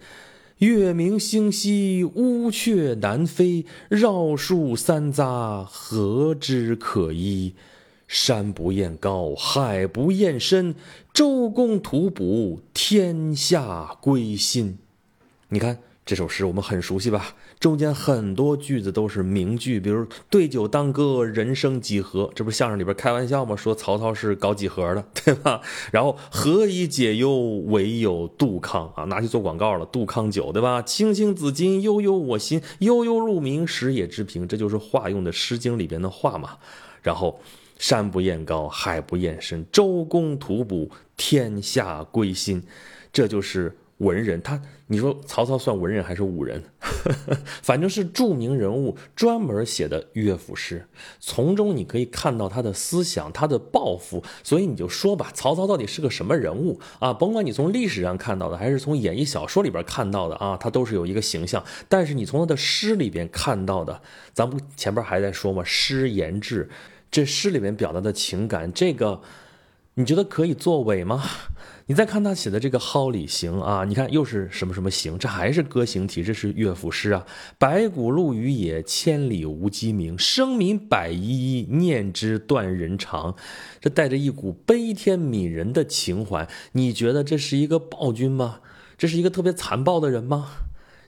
[0.58, 3.64] 月明星稀，乌鹊南飞。
[3.88, 7.54] 绕树三匝，何枝可依？
[8.10, 10.74] 山不厌高，海不厌深，
[11.14, 14.78] 周公吐哺，天下归心。
[15.50, 17.36] 你看这首诗我们很熟悉吧？
[17.60, 23.54] 中间很多句子都是名句，比如“对酒当歌，人生几何”，这不是相声里边开玩笑吗？
[23.54, 25.60] 说曹操是搞几何的， 对吧？
[25.92, 27.32] 然后“何以解忧，
[27.66, 36.56] 唯有杜康”啊，拿去做广告了，杜康酒，对吧？“青青子衿，悠悠我心，悠悠鹿鸣，食野之苹”，这就是化用的《诗经》里边的话嘛。
[37.02, 37.40] 然后
[37.80, 42.62] “山不厌高，海不厌深，周公吐哺，天下归心”，
[43.10, 43.76] 这就是。
[44.00, 46.64] 文人，他你说曹操算文人还是武人？
[47.60, 50.86] 反正是著名人物专门写的乐府诗，
[51.18, 54.24] 从中你可以看到他的思想、他的抱负。
[54.42, 57.12] 所以你就说吧，曹操到底是个什么人物啊？
[57.12, 61.62] 甭管你从历史上看到的，还是从演义小说里边看到的啊，他都是有一个形象。
[61.86, 64.00] 但是你从他的诗里边看到的，
[64.32, 65.62] 咱不前边还在说吗？
[65.62, 66.70] 诗言志，
[67.10, 69.20] 这诗里面表达的情感，这个
[69.94, 71.22] 你觉得可以作伪吗？
[71.86, 77.26] 你再看他写的这个《蒿里行》啊，你看又是什么什么行，这还是歌行体，这是乐府诗啊。
[77.58, 80.16] 白骨露于野，千里无鸡鸣。
[80.16, 81.18] 生民百依
[81.62, 83.34] 依，念之断人肠。
[83.80, 86.48] 这带着一股悲天悯人的情怀。
[86.72, 88.60] 你觉得这是一个暴君吗？
[88.96, 90.46] 这是一个特别残暴的人吗？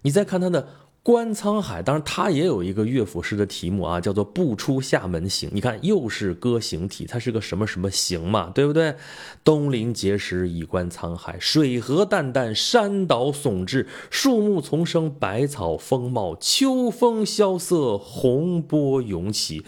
[0.02, 0.68] 你再看他的。
[1.04, 5.50] 观沧海，当然他也有一个乐府诗的题目啊，叫做《不出厦门行》。
[5.52, 8.94] 你看，又是歌行体，它是个什么什么行嘛，对不对？
[9.42, 19.64] 东临碣石，以观沧海，水何澹澹，山岛竦峙，树木丛生，百草丰茂，秋风萧瑟，洪波涌起。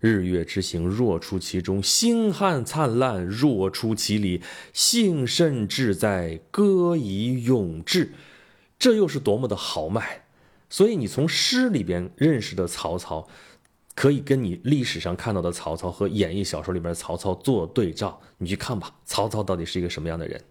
[0.00, 4.40] 日月之行，若出其中；星汉灿烂，若出其里。
[4.72, 8.14] 幸甚至哉，歌以咏志。
[8.78, 10.21] 这又是多么的豪迈！
[10.72, 13.28] 所以你从诗里边认识的曹操，
[13.94, 20.42] 可以跟你历史上看到的曹操和演义小说里边的曹操做对照，你去看吧，曹操到底是一个什么样的人？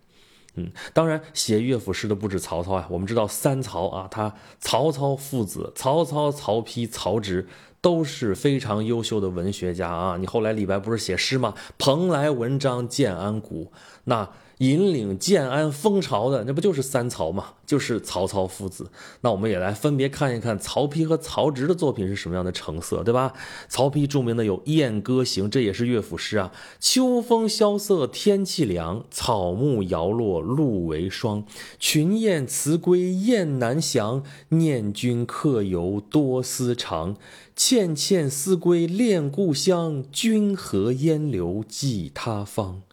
[0.58, 7.48] 嗯，当然写乐府诗的不止曹操啊，我们知道三曹啊，他曹操父子，曹操、曹丕、曹植
[7.82, 10.18] 都是非常优秀的文学家啊。
[10.18, 11.56] 你后来李白不是写诗吗？
[11.80, 14.30] 蓬莱文章建安骨，那。
[14.62, 17.54] 引领建安风潮的，那不就是三曹吗？
[17.66, 18.92] 就是曹操父子。
[19.22, 23.34] 那我们也来分别看一看曹丕和曹植的作品是什么样的成色，对吧？
[23.68, 26.52] 曹丕著名的有《燕歌行》，这也是乐府诗啊。
[26.80, 31.44] 秋风萧瑟，天气凉，草木摇落，露为霜。
[31.80, 37.18] 群雁辞归雁南翔，念君客游多思长。
[37.56, 42.84] 倩倩思归恋故乡，君何烟流寄他方。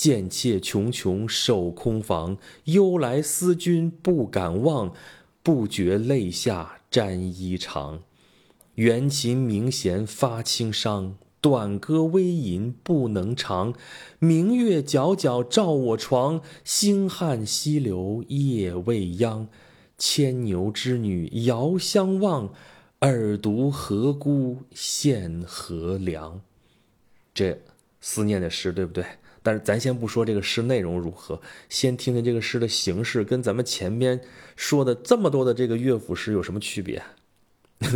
[0.00, 4.94] 贱妾茕茕守空房，忧来思君不敢忘，
[5.42, 7.98] 不觉泪下沾衣裳。
[8.76, 13.74] 缘琴鸣弦发轻伤，短歌微吟不能长。
[14.18, 19.48] 明月皎皎照我床，星汉西流夜未央。
[19.98, 22.54] 牵牛织女遥相望，
[23.00, 26.40] 尔独何辜献何良？
[27.34, 27.60] 这
[28.00, 29.04] 思念的诗，对不对？
[29.42, 34.20] 但是咱先不说这个诗内容如何，先听听这个诗的形式跟咱们前边
[34.56, 37.02] 说的这么多的这个乐府诗有什么区别？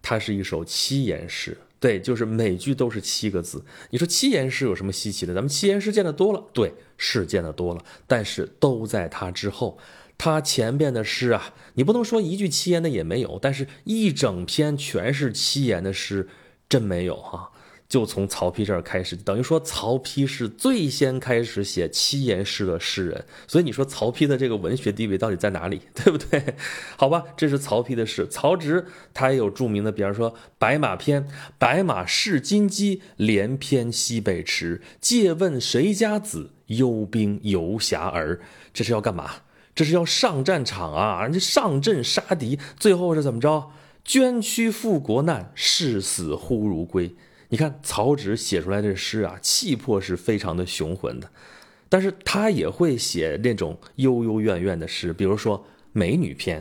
[0.00, 3.64] 它是一首七言诗，对，就是每句都是七个字。
[3.90, 5.34] 你说七言诗有什么稀奇的？
[5.34, 9.78] 咱们七言诗见得多了，对，是见得多了，但是都在它之后。
[10.18, 16.28] 它前边的诗啊，你不能说一句七言的也没有，但是一整篇全是七言的诗，
[16.68, 17.50] 真没有哈。
[17.88, 26.54] 就从曹丕这儿开始，等于说曹丕是最先开始写七言诗的诗人，所以你说曹丕的这个文学地位到底在哪里， 对不对？
[26.96, 28.26] 好吧，这是曹丕的诗。
[28.28, 31.24] 曹植他也有著名的，比方说《白马篇》
[31.58, 34.82] ：“白马是金鸡，连翩西北驰。
[35.00, 36.50] 借问谁家子？
[36.66, 38.40] 幽兵游侠儿。”
[38.74, 39.30] 这是要干嘛？
[39.74, 41.22] 这是要上战场啊！
[41.22, 43.70] 人家上阵杀敌，最后是怎么着？
[44.04, 47.14] 捐躯赴国难，视死忽如归。
[47.48, 51.30] 你看曹植写出来的诗啊，气魄是非常的雄浑的，
[51.88, 55.58] 但是他也会写那种幽幽怨怨的诗，比如说
[55.92, 56.60] 《美女篇》：“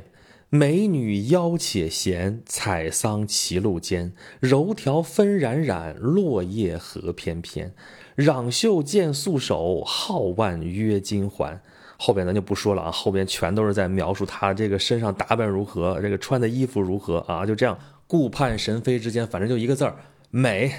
[0.49, 4.13] 美女腰且闲，采桑歧路间。
[4.39, 7.73] 柔条纷染染，落叶何翩翩。
[8.15, 11.59] 攘袖见素手，皓腕约金环。”
[11.97, 19.95] 后边咱就不说了啊，后边全都是在描述他这个身上打扮如何，这个穿的衣服如何啊，就这样顾盼神飞之间，反正就一个字儿。
[20.37, 20.73] 美，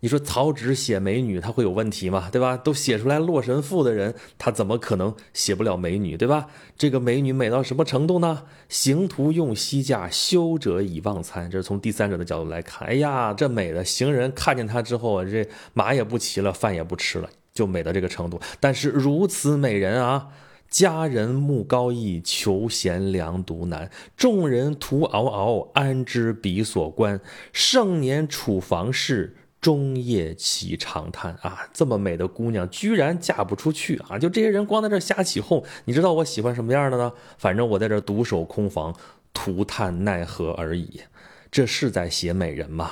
[0.00, 2.30] 你说曹植写美女，他会有问题吗？
[2.32, 2.56] 对吧？
[2.56, 6.16] 都写出来《洛神赋》的人，他怎么可能写不了美女？
[6.16, 6.46] 对吧？
[6.78, 8.44] 这个美女美到什么程度呢？
[8.70, 11.50] 行徒用膝架，修者以忘餐。
[11.50, 12.88] 这是从第三者的角度来看。
[12.88, 18.40] 哎呀，这美的行人看见她之后，这马也不骑了，饭也不吃了，就美到这个程度。
[18.60, 20.28] 但是如此美人啊，
[20.72, 23.90] 佳人慕高逸，求贤良独难。
[24.16, 27.20] 众人徒嗷嗷，安知彼所关？
[27.52, 31.34] 盛年处房事，终夜起长叹。
[31.42, 34.18] 啊，这么美的姑娘，居然嫁不出去啊！
[34.18, 35.62] 就这些人光在这瞎起哄。
[35.84, 37.12] 你知道我喜欢什么样的呢？
[37.36, 38.96] 反正我在这独守空房，
[39.34, 41.02] 徒叹奈何而已。
[41.50, 42.90] 这是在写美人吗？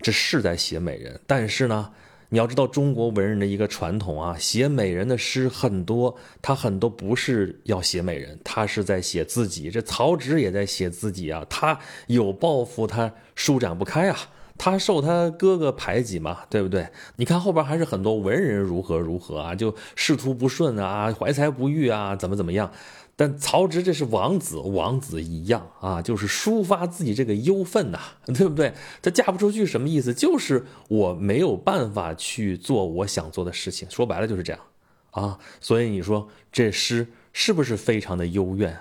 [0.00, 1.92] 这是在写美人，但是呢？
[2.32, 9.68] 你要知道中国文人的一个传统啊，写美人的诗很多，他很多不是要写美人，他是在写自己。
[9.68, 14.16] 这曹植也在写自己啊，他有抱负，他舒展不开啊，
[14.56, 16.88] 他受他哥哥排挤嘛，对不对？
[17.16, 22.70] 你看后边还是很多文人如何如何啊，就仕途不顺啊，怀才不遇啊，怎么怎么样。
[23.20, 28.00] 但曹植这是王子，王子一样啊，就是抒发自己这个忧愤呐，
[28.32, 28.72] 对不对？
[29.02, 30.14] 他嫁不出去什么意思？
[30.14, 34.62] 就是我没有办法去做我想做的事情，说白了就是这样
[35.10, 35.38] 啊。
[35.60, 38.74] 所以你说这诗是不是非常的幽怨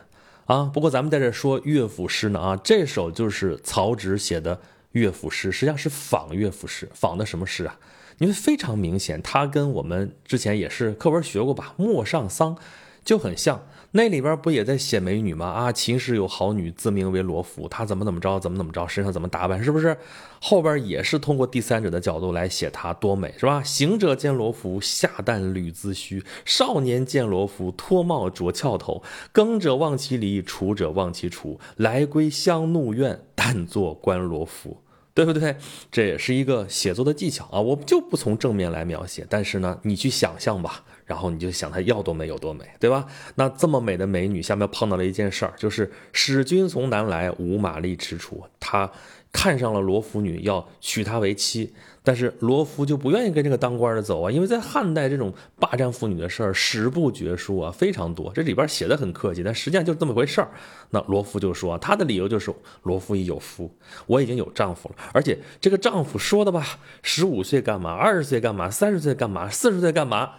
[0.46, 0.72] 啊？
[0.74, 4.58] 不过咱们在这说乐府诗呢啊，这首就是曹植写的
[4.94, 7.78] 乐府诗，实际上是仿乐府诗，仿的什么诗啊？
[8.20, 12.56] 因为非常明显，他跟我们之前也是课文学过吧，《陌上桑》
[13.04, 13.62] 就很像。
[13.92, 15.48] 那里边不也在写美女吗？
[15.48, 19.98] 啊，秦时有好女，自名为罗浮，她怎么怎么着，怎么怎么着，身上怎么打扮，是不是？
[20.40, 23.64] 后边也是通过第三者的角度来写她多美，是吧？
[23.64, 29.02] 行者见罗浮，下蛋履髭须；少年见罗浮，脱帽着翘头。
[29.32, 31.58] 耕者忘其犁，锄者忘其锄。
[31.78, 34.84] 来归乡怒怨，但作观罗浮。
[35.16, 35.58] 对不对？
[35.92, 37.60] 这也是一个写作的技巧啊！
[37.60, 43.06] 我就不从正面来描写，但是呢，你去想象吧，然后你就想她要多美有多美，对吧？
[43.36, 48.90] 那这么美的美女，下面碰到了一件事儿，就是使君从南来，无马力驰出，他。
[49.32, 58.32] 看上了罗浮女，要娶她为妻，但是罗浮就不愿意跟这个当官的走啊，因为在汉代这种霸占妇女的事儿史不绝书啊，非常多。
[58.34, 60.50] 这里边写的很客气，但实际上就是这么回事儿。
[60.90, 63.72] 那罗浮就说，他的理由就是罗浮已有夫，
[64.08, 70.32] 我已经有丈夫了，而且这个丈夫说的吧，十五岁干嘛，二十岁干嘛，三十岁干嘛，四十岁干嘛？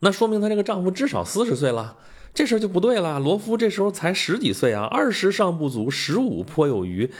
[0.00, 1.96] 那说明她这个丈夫至少四十岁了，
[2.32, 3.18] 这事儿就不对了。
[3.18, 7.10] 罗夫这时候才十几岁啊，二十尚不足，十五颇有余。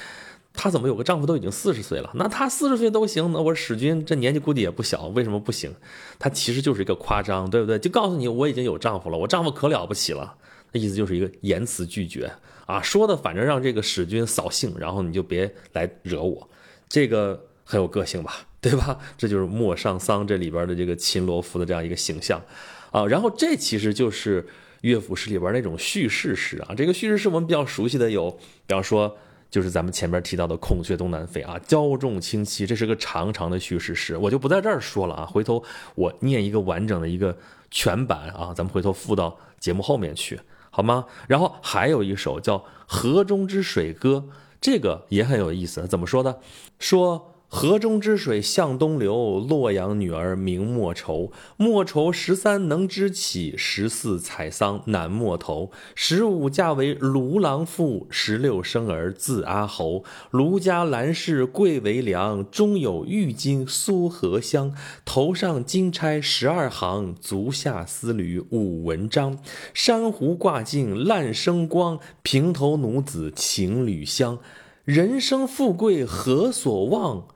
[0.54, 2.10] 她怎么有个丈夫都已经四十岁了？
[2.14, 5.72] 那她四十岁都行，那我史君这年纪估计也不小，为什么不行？
[6.18, 7.78] 她其实就是一个夸张，对不对？
[7.78, 10.34] 就告诉你我已经有丈夫了，我丈夫可了不起了。
[10.72, 12.30] 那意思就是一个言辞拒绝
[12.66, 16.48] 啊，说的反正让这个史君扫兴，然后你就别来惹我，
[16.88, 18.98] 这个很有个性吧，对吧？
[19.16, 22.42] 这就是《陌上桑》这里边的这个秦罗敷的这样一个形象
[22.90, 23.06] 啊。
[23.06, 24.46] 然后这其实就是
[24.80, 26.74] 乐府诗里边那种叙事诗啊。
[26.76, 28.30] 这个叙事诗我们比较熟悉的有，
[28.66, 29.16] 比方说。
[29.50, 35.24] 就是咱们前面提到的“孔雀东南飞”啊，骄纵清凄，这是个长长的叙事诗，我就不在这儿说了啊。
[35.24, 37.34] 回头我念一个完整的一个
[37.70, 41.06] 全版啊，咱们回头附到节目后面去，好吗？
[41.26, 44.22] 然后还有一首叫《河中之水歌》，
[44.60, 46.40] 这个也很有意思，怎么说的？
[46.78, 47.37] 说。
[47.50, 51.32] 河中之水向东流，洛阳女儿名莫愁。
[51.56, 55.70] 莫愁十三能支起，十四采桑难莫头。
[55.94, 60.04] 十五嫁为卢郎妇，十六生儿字阿侯。
[60.30, 64.74] 卢家兰氏贵为良，中有玉金苏合香。
[65.06, 69.38] 头上金钗十二行，足下丝缕五文章。
[69.72, 74.38] 珊瑚挂镜烂生光，平头奴子情侣香。
[74.84, 77.26] 人生富贵何所望？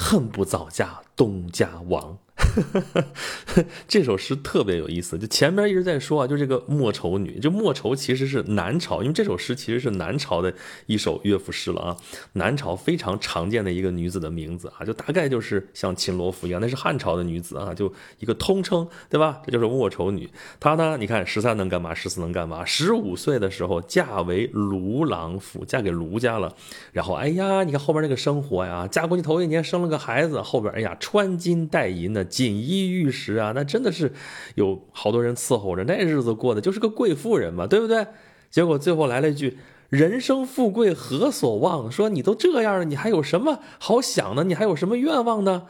[0.00, 2.16] 恨不早嫁东家王。
[3.86, 10.52] 这首诗特别有意思，就前面一直在说啊，就这个莫愁女，就莫愁其实是南朝，因为这首诗其实是南朝的
[10.86, 11.96] 一首乐府诗了啊，
[12.34, 19.42] 南朝非常常见的一个女子的名字啊，就大概就是像秦罗浮一样，那是汉朝的女子啊，就一个通称，对吧？
[19.44, 20.28] 这就是莫愁女。
[20.60, 21.92] 她呢，你看十三能干嘛？
[21.94, 22.64] 十四能干嘛？
[22.64, 26.54] 十五岁的时候嫁为卢郎府，嫁给卢家了。
[26.92, 32.27] 然后，哎呀，你看后边那个生活呀，嫁过去头一年生了个孩子，后边哎呀穿金戴银的。
[32.28, 34.12] 锦衣玉食啊，那真的是
[34.54, 38.06] 有好多人伺候着，那日子过的就是个贵妇人嘛，对不对？
[38.50, 39.58] 结果最后来了一句
[39.90, 44.44] “人生富贵何所望”，说你都这样了，你还有什么好想的？
[44.44, 45.64] 你还有什么愿望呢？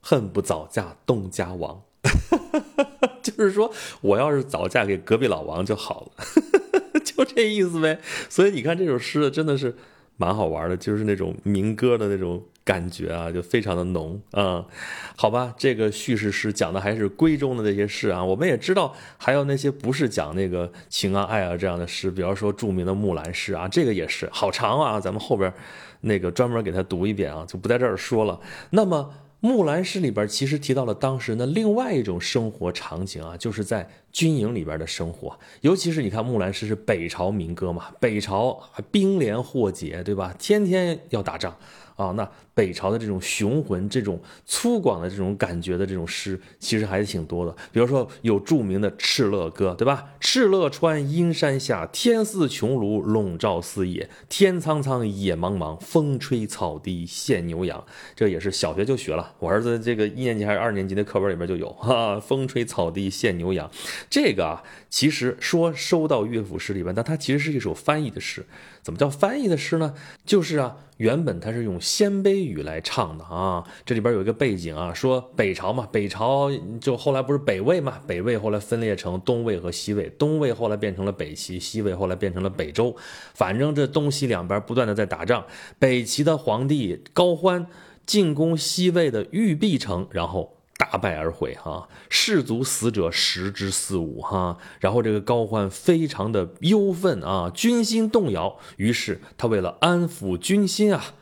[0.00, 1.82] 恨不早嫁东家王，
[3.22, 6.24] 就是说我要是早嫁给隔壁老王就好了，
[7.04, 8.00] 就这意思呗。
[8.28, 9.76] 所以你看这首诗真的是
[10.22, 12.40] 蛮好玩的，就是那种民歌的那种。
[12.64, 14.64] 感觉啊，就非常的浓啊，
[15.16, 18.22] 好吧，这个叙事诗讲的还是闺中的那些事啊。
[18.22, 25.00] 我们也知道，还有那些不是讲那个情啊、爱啊这样的诗，比方说著名的《木兰诗》啊，这个也是好长啊。
[25.00, 25.52] 咱们后边
[26.02, 28.38] 那个专门给他读一遍啊，就不在这儿说了。
[28.70, 29.12] 那么
[29.44, 35.36] 《木兰诗里边其实提到了当时的另外一种生活场景啊，就是在军营里边的生活。
[35.62, 38.62] 尤其是你看木兰诗是北朝民歌嘛，北朝
[38.92, 40.32] 兵连祸结，对吧？
[40.38, 41.56] 天天要打仗。
[41.96, 47.54] 啊，那北朝的这种雄浑、这种粗犷的这种感觉的这种诗，其实还是挺多的。
[47.70, 50.10] 比如说有著名的《敕勒歌》，对吧？
[50.20, 54.08] 敕勒川，阴山下，天似穹庐，笼罩四野。
[54.28, 57.82] 天苍苍，野茫茫，风吹草低见牛羊。
[58.14, 62.20] 这也是小学就学了，我儿子这个一年级还是二年级的课本里边就有哈。
[62.20, 63.70] 风吹草低见牛羊，
[64.10, 68.44] 这个啊，其实说收到乐府诗里边，但它其实是一首翻译的诗。
[68.82, 69.94] 怎么叫翻译的诗呢？
[70.26, 73.64] 就是啊，原本它是用鲜卑语来唱的啊。
[73.84, 82.94] 这里边有一个背景啊，说北朝嘛，北朝就后来不是北魏嘛，北魏后来分裂成东魏和西魏，东魏后来变成了北齐，西魏后来变成了北周。
[83.34, 85.44] 反正这东西两边不断的在打仗。
[85.78, 87.66] 北齐的皇帝高欢
[88.06, 90.56] 进攻西魏的玉璧城，然后。
[90.78, 101.14] 大败而回，哈，士卒死者十之四五，哈，然后这个高欢非常的忧愤啊，军心动摇，于是他为了安抚军心啊，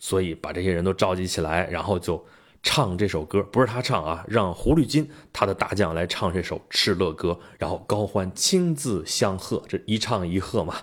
[0.00, 2.24] 所以把这些人都召集起来，然后就
[2.62, 10.76] 唱这首歌，不是他唱啊，让胡律金他的大将来唱这首《敕勒歌》，然后高欢亲自相贺，这一唱一和嘛。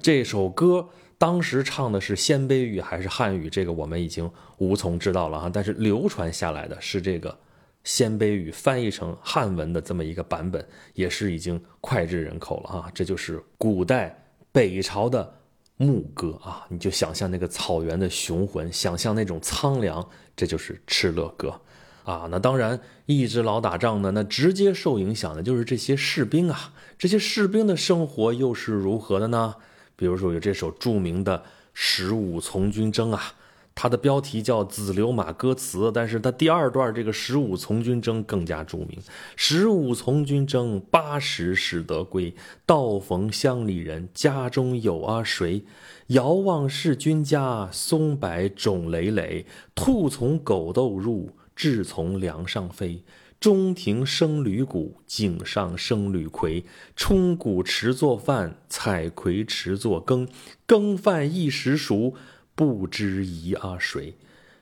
[0.00, 0.88] 这首歌
[1.18, 7.38] 当时唱的是鲜卑语还是汉语，这个我们已经无从知道了哈，但是流传下来的是这个。
[7.84, 12.90] 鲜卑语翻译成汉文的这么一个版本，也是已经脍炙人口了啊！
[12.94, 15.34] 这就是古代北朝的
[15.76, 16.66] 牧歌啊！
[16.68, 21.60] 你就想象那个草原的雄浑，想象那种苍凉，这就是敕勒歌
[22.04, 22.28] 啊！
[22.30, 26.72] 那当然，一直老打仗的，那直接受影响的就是这些士兵啊！
[26.96, 29.56] 这些士兵的生活又是如何的呢？
[29.96, 31.38] 比如说有这首著名的
[31.72, 33.34] 《十五从军征》啊。
[33.76, 38.98] 它的标题叫《子流马歌词》，但是它第二段这个十五从军征更加著名。
[39.34, 42.32] 十五从军征，八十始得归。
[42.64, 45.64] 道逢乡里人，家中有啊谁？
[46.06, 49.44] 遥望是君家，松柏冢累累。
[49.74, 53.02] 兔从狗窦入，雉从梁上飞。
[53.40, 56.64] 中庭生旅谷，井上生旅葵。
[56.96, 60.26] 冲谷持作饭，采葵持作羹。
[60.64, 62.14] 羹饭一时熟。
[62.54, 64.14] 不知疑啊谁？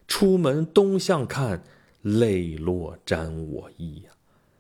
[0.08, 1.62] 出门东向看，
[2.02, 4.10] 泪落沾我衣呀！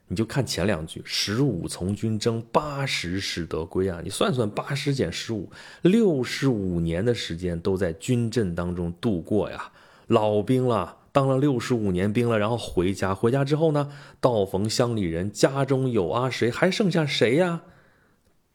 [0.08, 4.00] 你就看前两句：十五从军征，八十始得归啊！
[4.04, 9.72] 你算算，八十减十五，六十五年的时间都在军阵当中度过呀！
[10.06, 16.50] 老兵了，当了六十五年兵了，然后回家，回家之后呢，道逢乡里人，家中有啊谁？
[16.50, 17.62] 还剩下谁呀？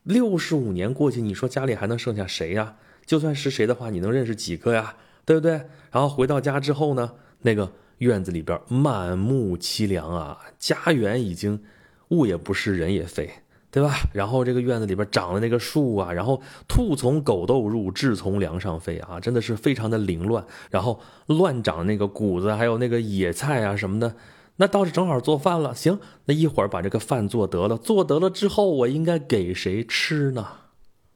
[0.03, 2.75] 六十五年过去，你说家里还能剩下谁呀？
[3.07, 4.93] 就算是谁的话，你能认识几个呀？
[5.25, 5.53] 对不对？
[5.91, 11.61] 然后回到家之后呢，那个院子里边满目凄凉啊，家园已经
[12.09, 13.29] 物也不是，人也废，
[13.69, 13.95] 对吧？
[14.13, 20.45] 然后这个院子里边长的那个树啊，然后兔从狗窦入，雉从梁上飞啊，真的是非常的凌乱。
[20.69, 24.15] 然后乱长那个谷子，还有那个野菜啊什么的，
[24.57, 25.75] 那倒是正好做饭了。
[25.75, 30.47] 行，那一会儿把这个饭做得了，做得了之后，我应该给谁吃呢？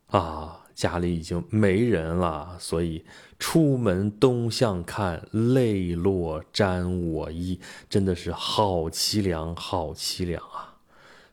[0.07, 0.60] 啊？
[0.73, 3.03] 家里已经没人了，所以
[3.37, 7.59] 出门东向看，泪落沾我衣，
[7.89, 10.75] 真的是好凄凉，好凄凉啊！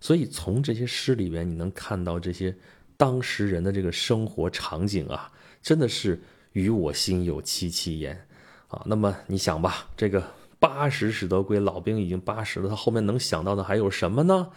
[0.01, 2.55] 所以从这些诗里边，你能看到这些
[2.97, 5.30] 当时人的这个生活场景啊，
[5.62, 6.20] 真的是
[6.53, 8.26] 与我心有戚戚焉
[8.68, 8.82] 啊。
[8.86, 10.22] 那么你想吧，这个
[10.59, 14.51] 八十始得归，老兵已经八十了，他后面能想到的还有什么呢？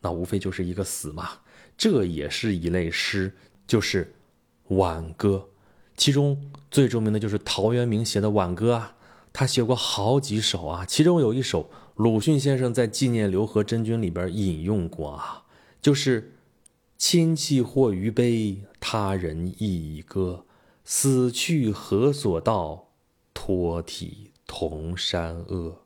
[0.00, 1.30] 那无非就是一个死嘛。
[1.76, 3.32] 这也是一类诗。
[3.66, 4.14] 就是
[4.68, 5.48] 挽歌，
[5.96, 8.96] 其中最著名的就是陶渊明写的挽歌啊，
[9.32, 15.44] 他写过好几首啊，其中有一首鲁迅先生在《纪念刘和珍君》里边引用过啊，
[15.80, 16.34] 就是
[16.96, 20.44] “亲戚或余悲，他人亦已歌。
[20.84, 22.88] 死去何所道？
[23.32, 25.76] 托体同山阿。”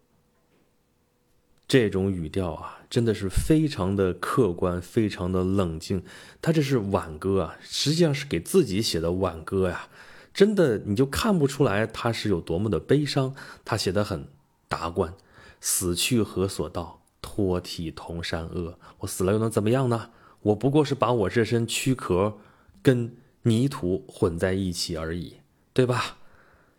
[1.69, 6.05] 这种语调啊，真的是非常的客观，非常的冷静。
[6.41, 9.89] 他这是挽歌啊，实际上是给自己写的挽歌呀。
[10.33, 13.35] 真的，你就看不出来他是有多么的悲伤。
[13.65, 14.29] 他写的很
[14.69, 15.15] 达观
[15.61, 17.03] ：“死去何所道？
[17.21, 18.79] 托体同山阿。
[18.99, 20.11] 我死了又能怎么样呢？
[20.43, 22.39] 我不过是把我这身躯壳
[22.83, 25.39] 跟泥土混在一起而已，
[25.73, 26.19] 对吧？”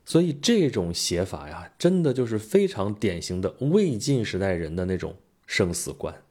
[0.07, 6.23] 所以这种写法呀，真的就是非常典型的魏晋时代人的那种生死观。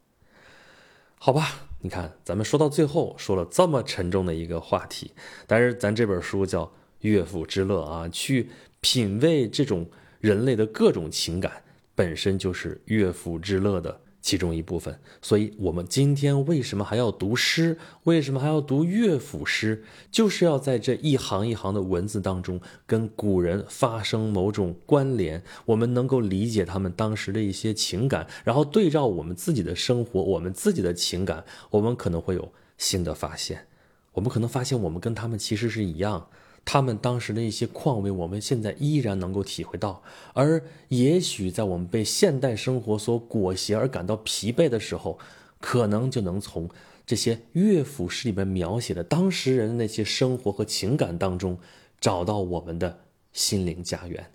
[1.18, 5.12] 好吧，你看咱们说到最后说了这么沉重的一个话题，
[5.46, 6.64] 但是咱这本书叫
[7.00, 8.48] 《乐府之乐》啊，去
[8.80, 9.86] 品味这种
[10.20, 11.62] 人类的各种情感
[11.94, 14.00] 本身就是乐府之乐的。
[14.26, 17.78] 其中一部分，所以我们今天为什么还要读诗？
[18.02, 19.84] 为什么还要读乐府诗？
[20.10, 33.68] 就是要在这一行一行的文字当中，跟古人发生某种关联，我们能够理解他们当时的一些情感，然后对照我们自己的生活，我们自己的情感，我们可能会有新的发现。
[34.14, 36.26] 我们可能发现，我们跟他们其实是一样。
[36.66, 40.02] 他们当时的一些况味，我们现在依然能够体会到。
[40.34, 45.16] 而也许在我们被现代生活所裹挟而感到疲惫的时候，
[45.60, 46.68] 可能就能从
[47.06, 51.56] 这些乐府诗里面描写的当时人的那些生活和情感当中，
[52.00, 52.98] 找到我们的
[53.32, 54.26] 心灵家园。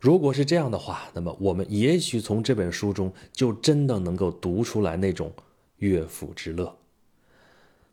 [0.00, 5.32] 如果是这样的话，那么我们也许从这本书中就真的能够读出来那种
[5.76, 6.79] 乐府之乐。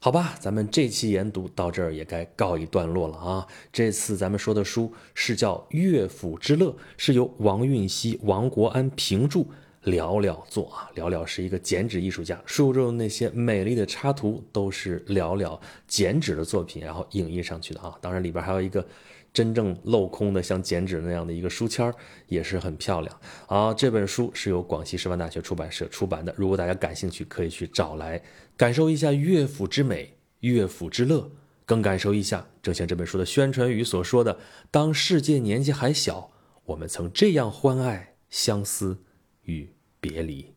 [0.08, 3.46] 好吧，咱们这期研读到这儿也该告一段落了啊。
[3.74, 9.44] 这次咱们说的书是叫《乐府之乐》，是由王运熙、王国安评著，
[9.88, 10.92] 寥寥作啊。
[10.96, 17.98] 寥寥是一个剪纸艺术家，书中那些美丽的插图都是寥寥剪纸的作品，然后影印上去的啊。
[18.00, 18.86] 当然里边还有一个。
[19.34, 21.94] 真正镂空的像剪纸那样的一个书签
[22.28, 23.72] 也是很漂亮啊！
[23.72, 28.20] 这本书是由广西师范大学出版社出版的，如果大家感兴趣，可以去找来
[28.56, 31.30] 感受一下乐府之美、乐府之乐，
[31.68, 34.40] 更感受一下正像这本书的宣传语所说的
[34.72, 36.32] ：“当世界年纪还小，
[36.66, 38.98] 我们曾这样欢爱、相思
[39.44, 39.70] 与
[40.08, 40.54] 别离。”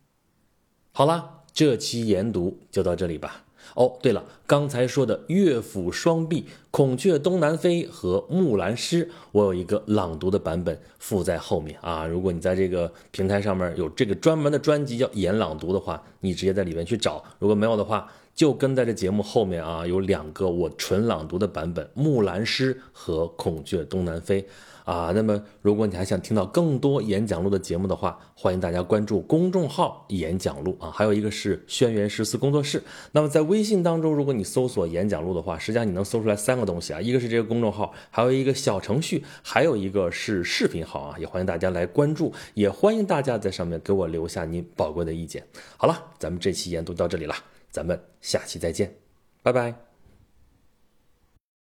[0.92, 3.44] 好了，这期研读就到这里吧。
[3.74, 6.42] 哦，对了，刚才说的乐府双璧
[6.72, 12.04] 《孔雀东南飞》和《木兰诗》，我有一个朗读的版本附在后面啊。
[12.04, 17.22] 如果你在这个平台上面有这个专门的专辑叫“演朗读”的话，你直接在里面去找。
[17.38, 24.42] 如果没有的话，就跟在这节目后面啊，有两个我纯朗读的版本，《木兰诗》和《孔雀东南飞》。
[24.90, 32.82] 啊，那么如果你还想听到更多演讲录的节目的话，欢迎大家关注公众号“演讲录”啊，还有一个是轩辕十四工作室。
[33.12, 45.46] 那么在微信当中，如果你搜索“演讲录”的话，实际上你能搜出来三个东西啊，一个是这个公众号，还有一个小程序，还有一个是视频号啊，也欢迎大家来关注，也欢迎大家在上面给我留下您宝贵的意见。
[45.76, 47.34] 好了，咱们这期研读到这里了，
[47.70, 48.92] 咱们下期再见，
[49.40, 49.89] 拜拜。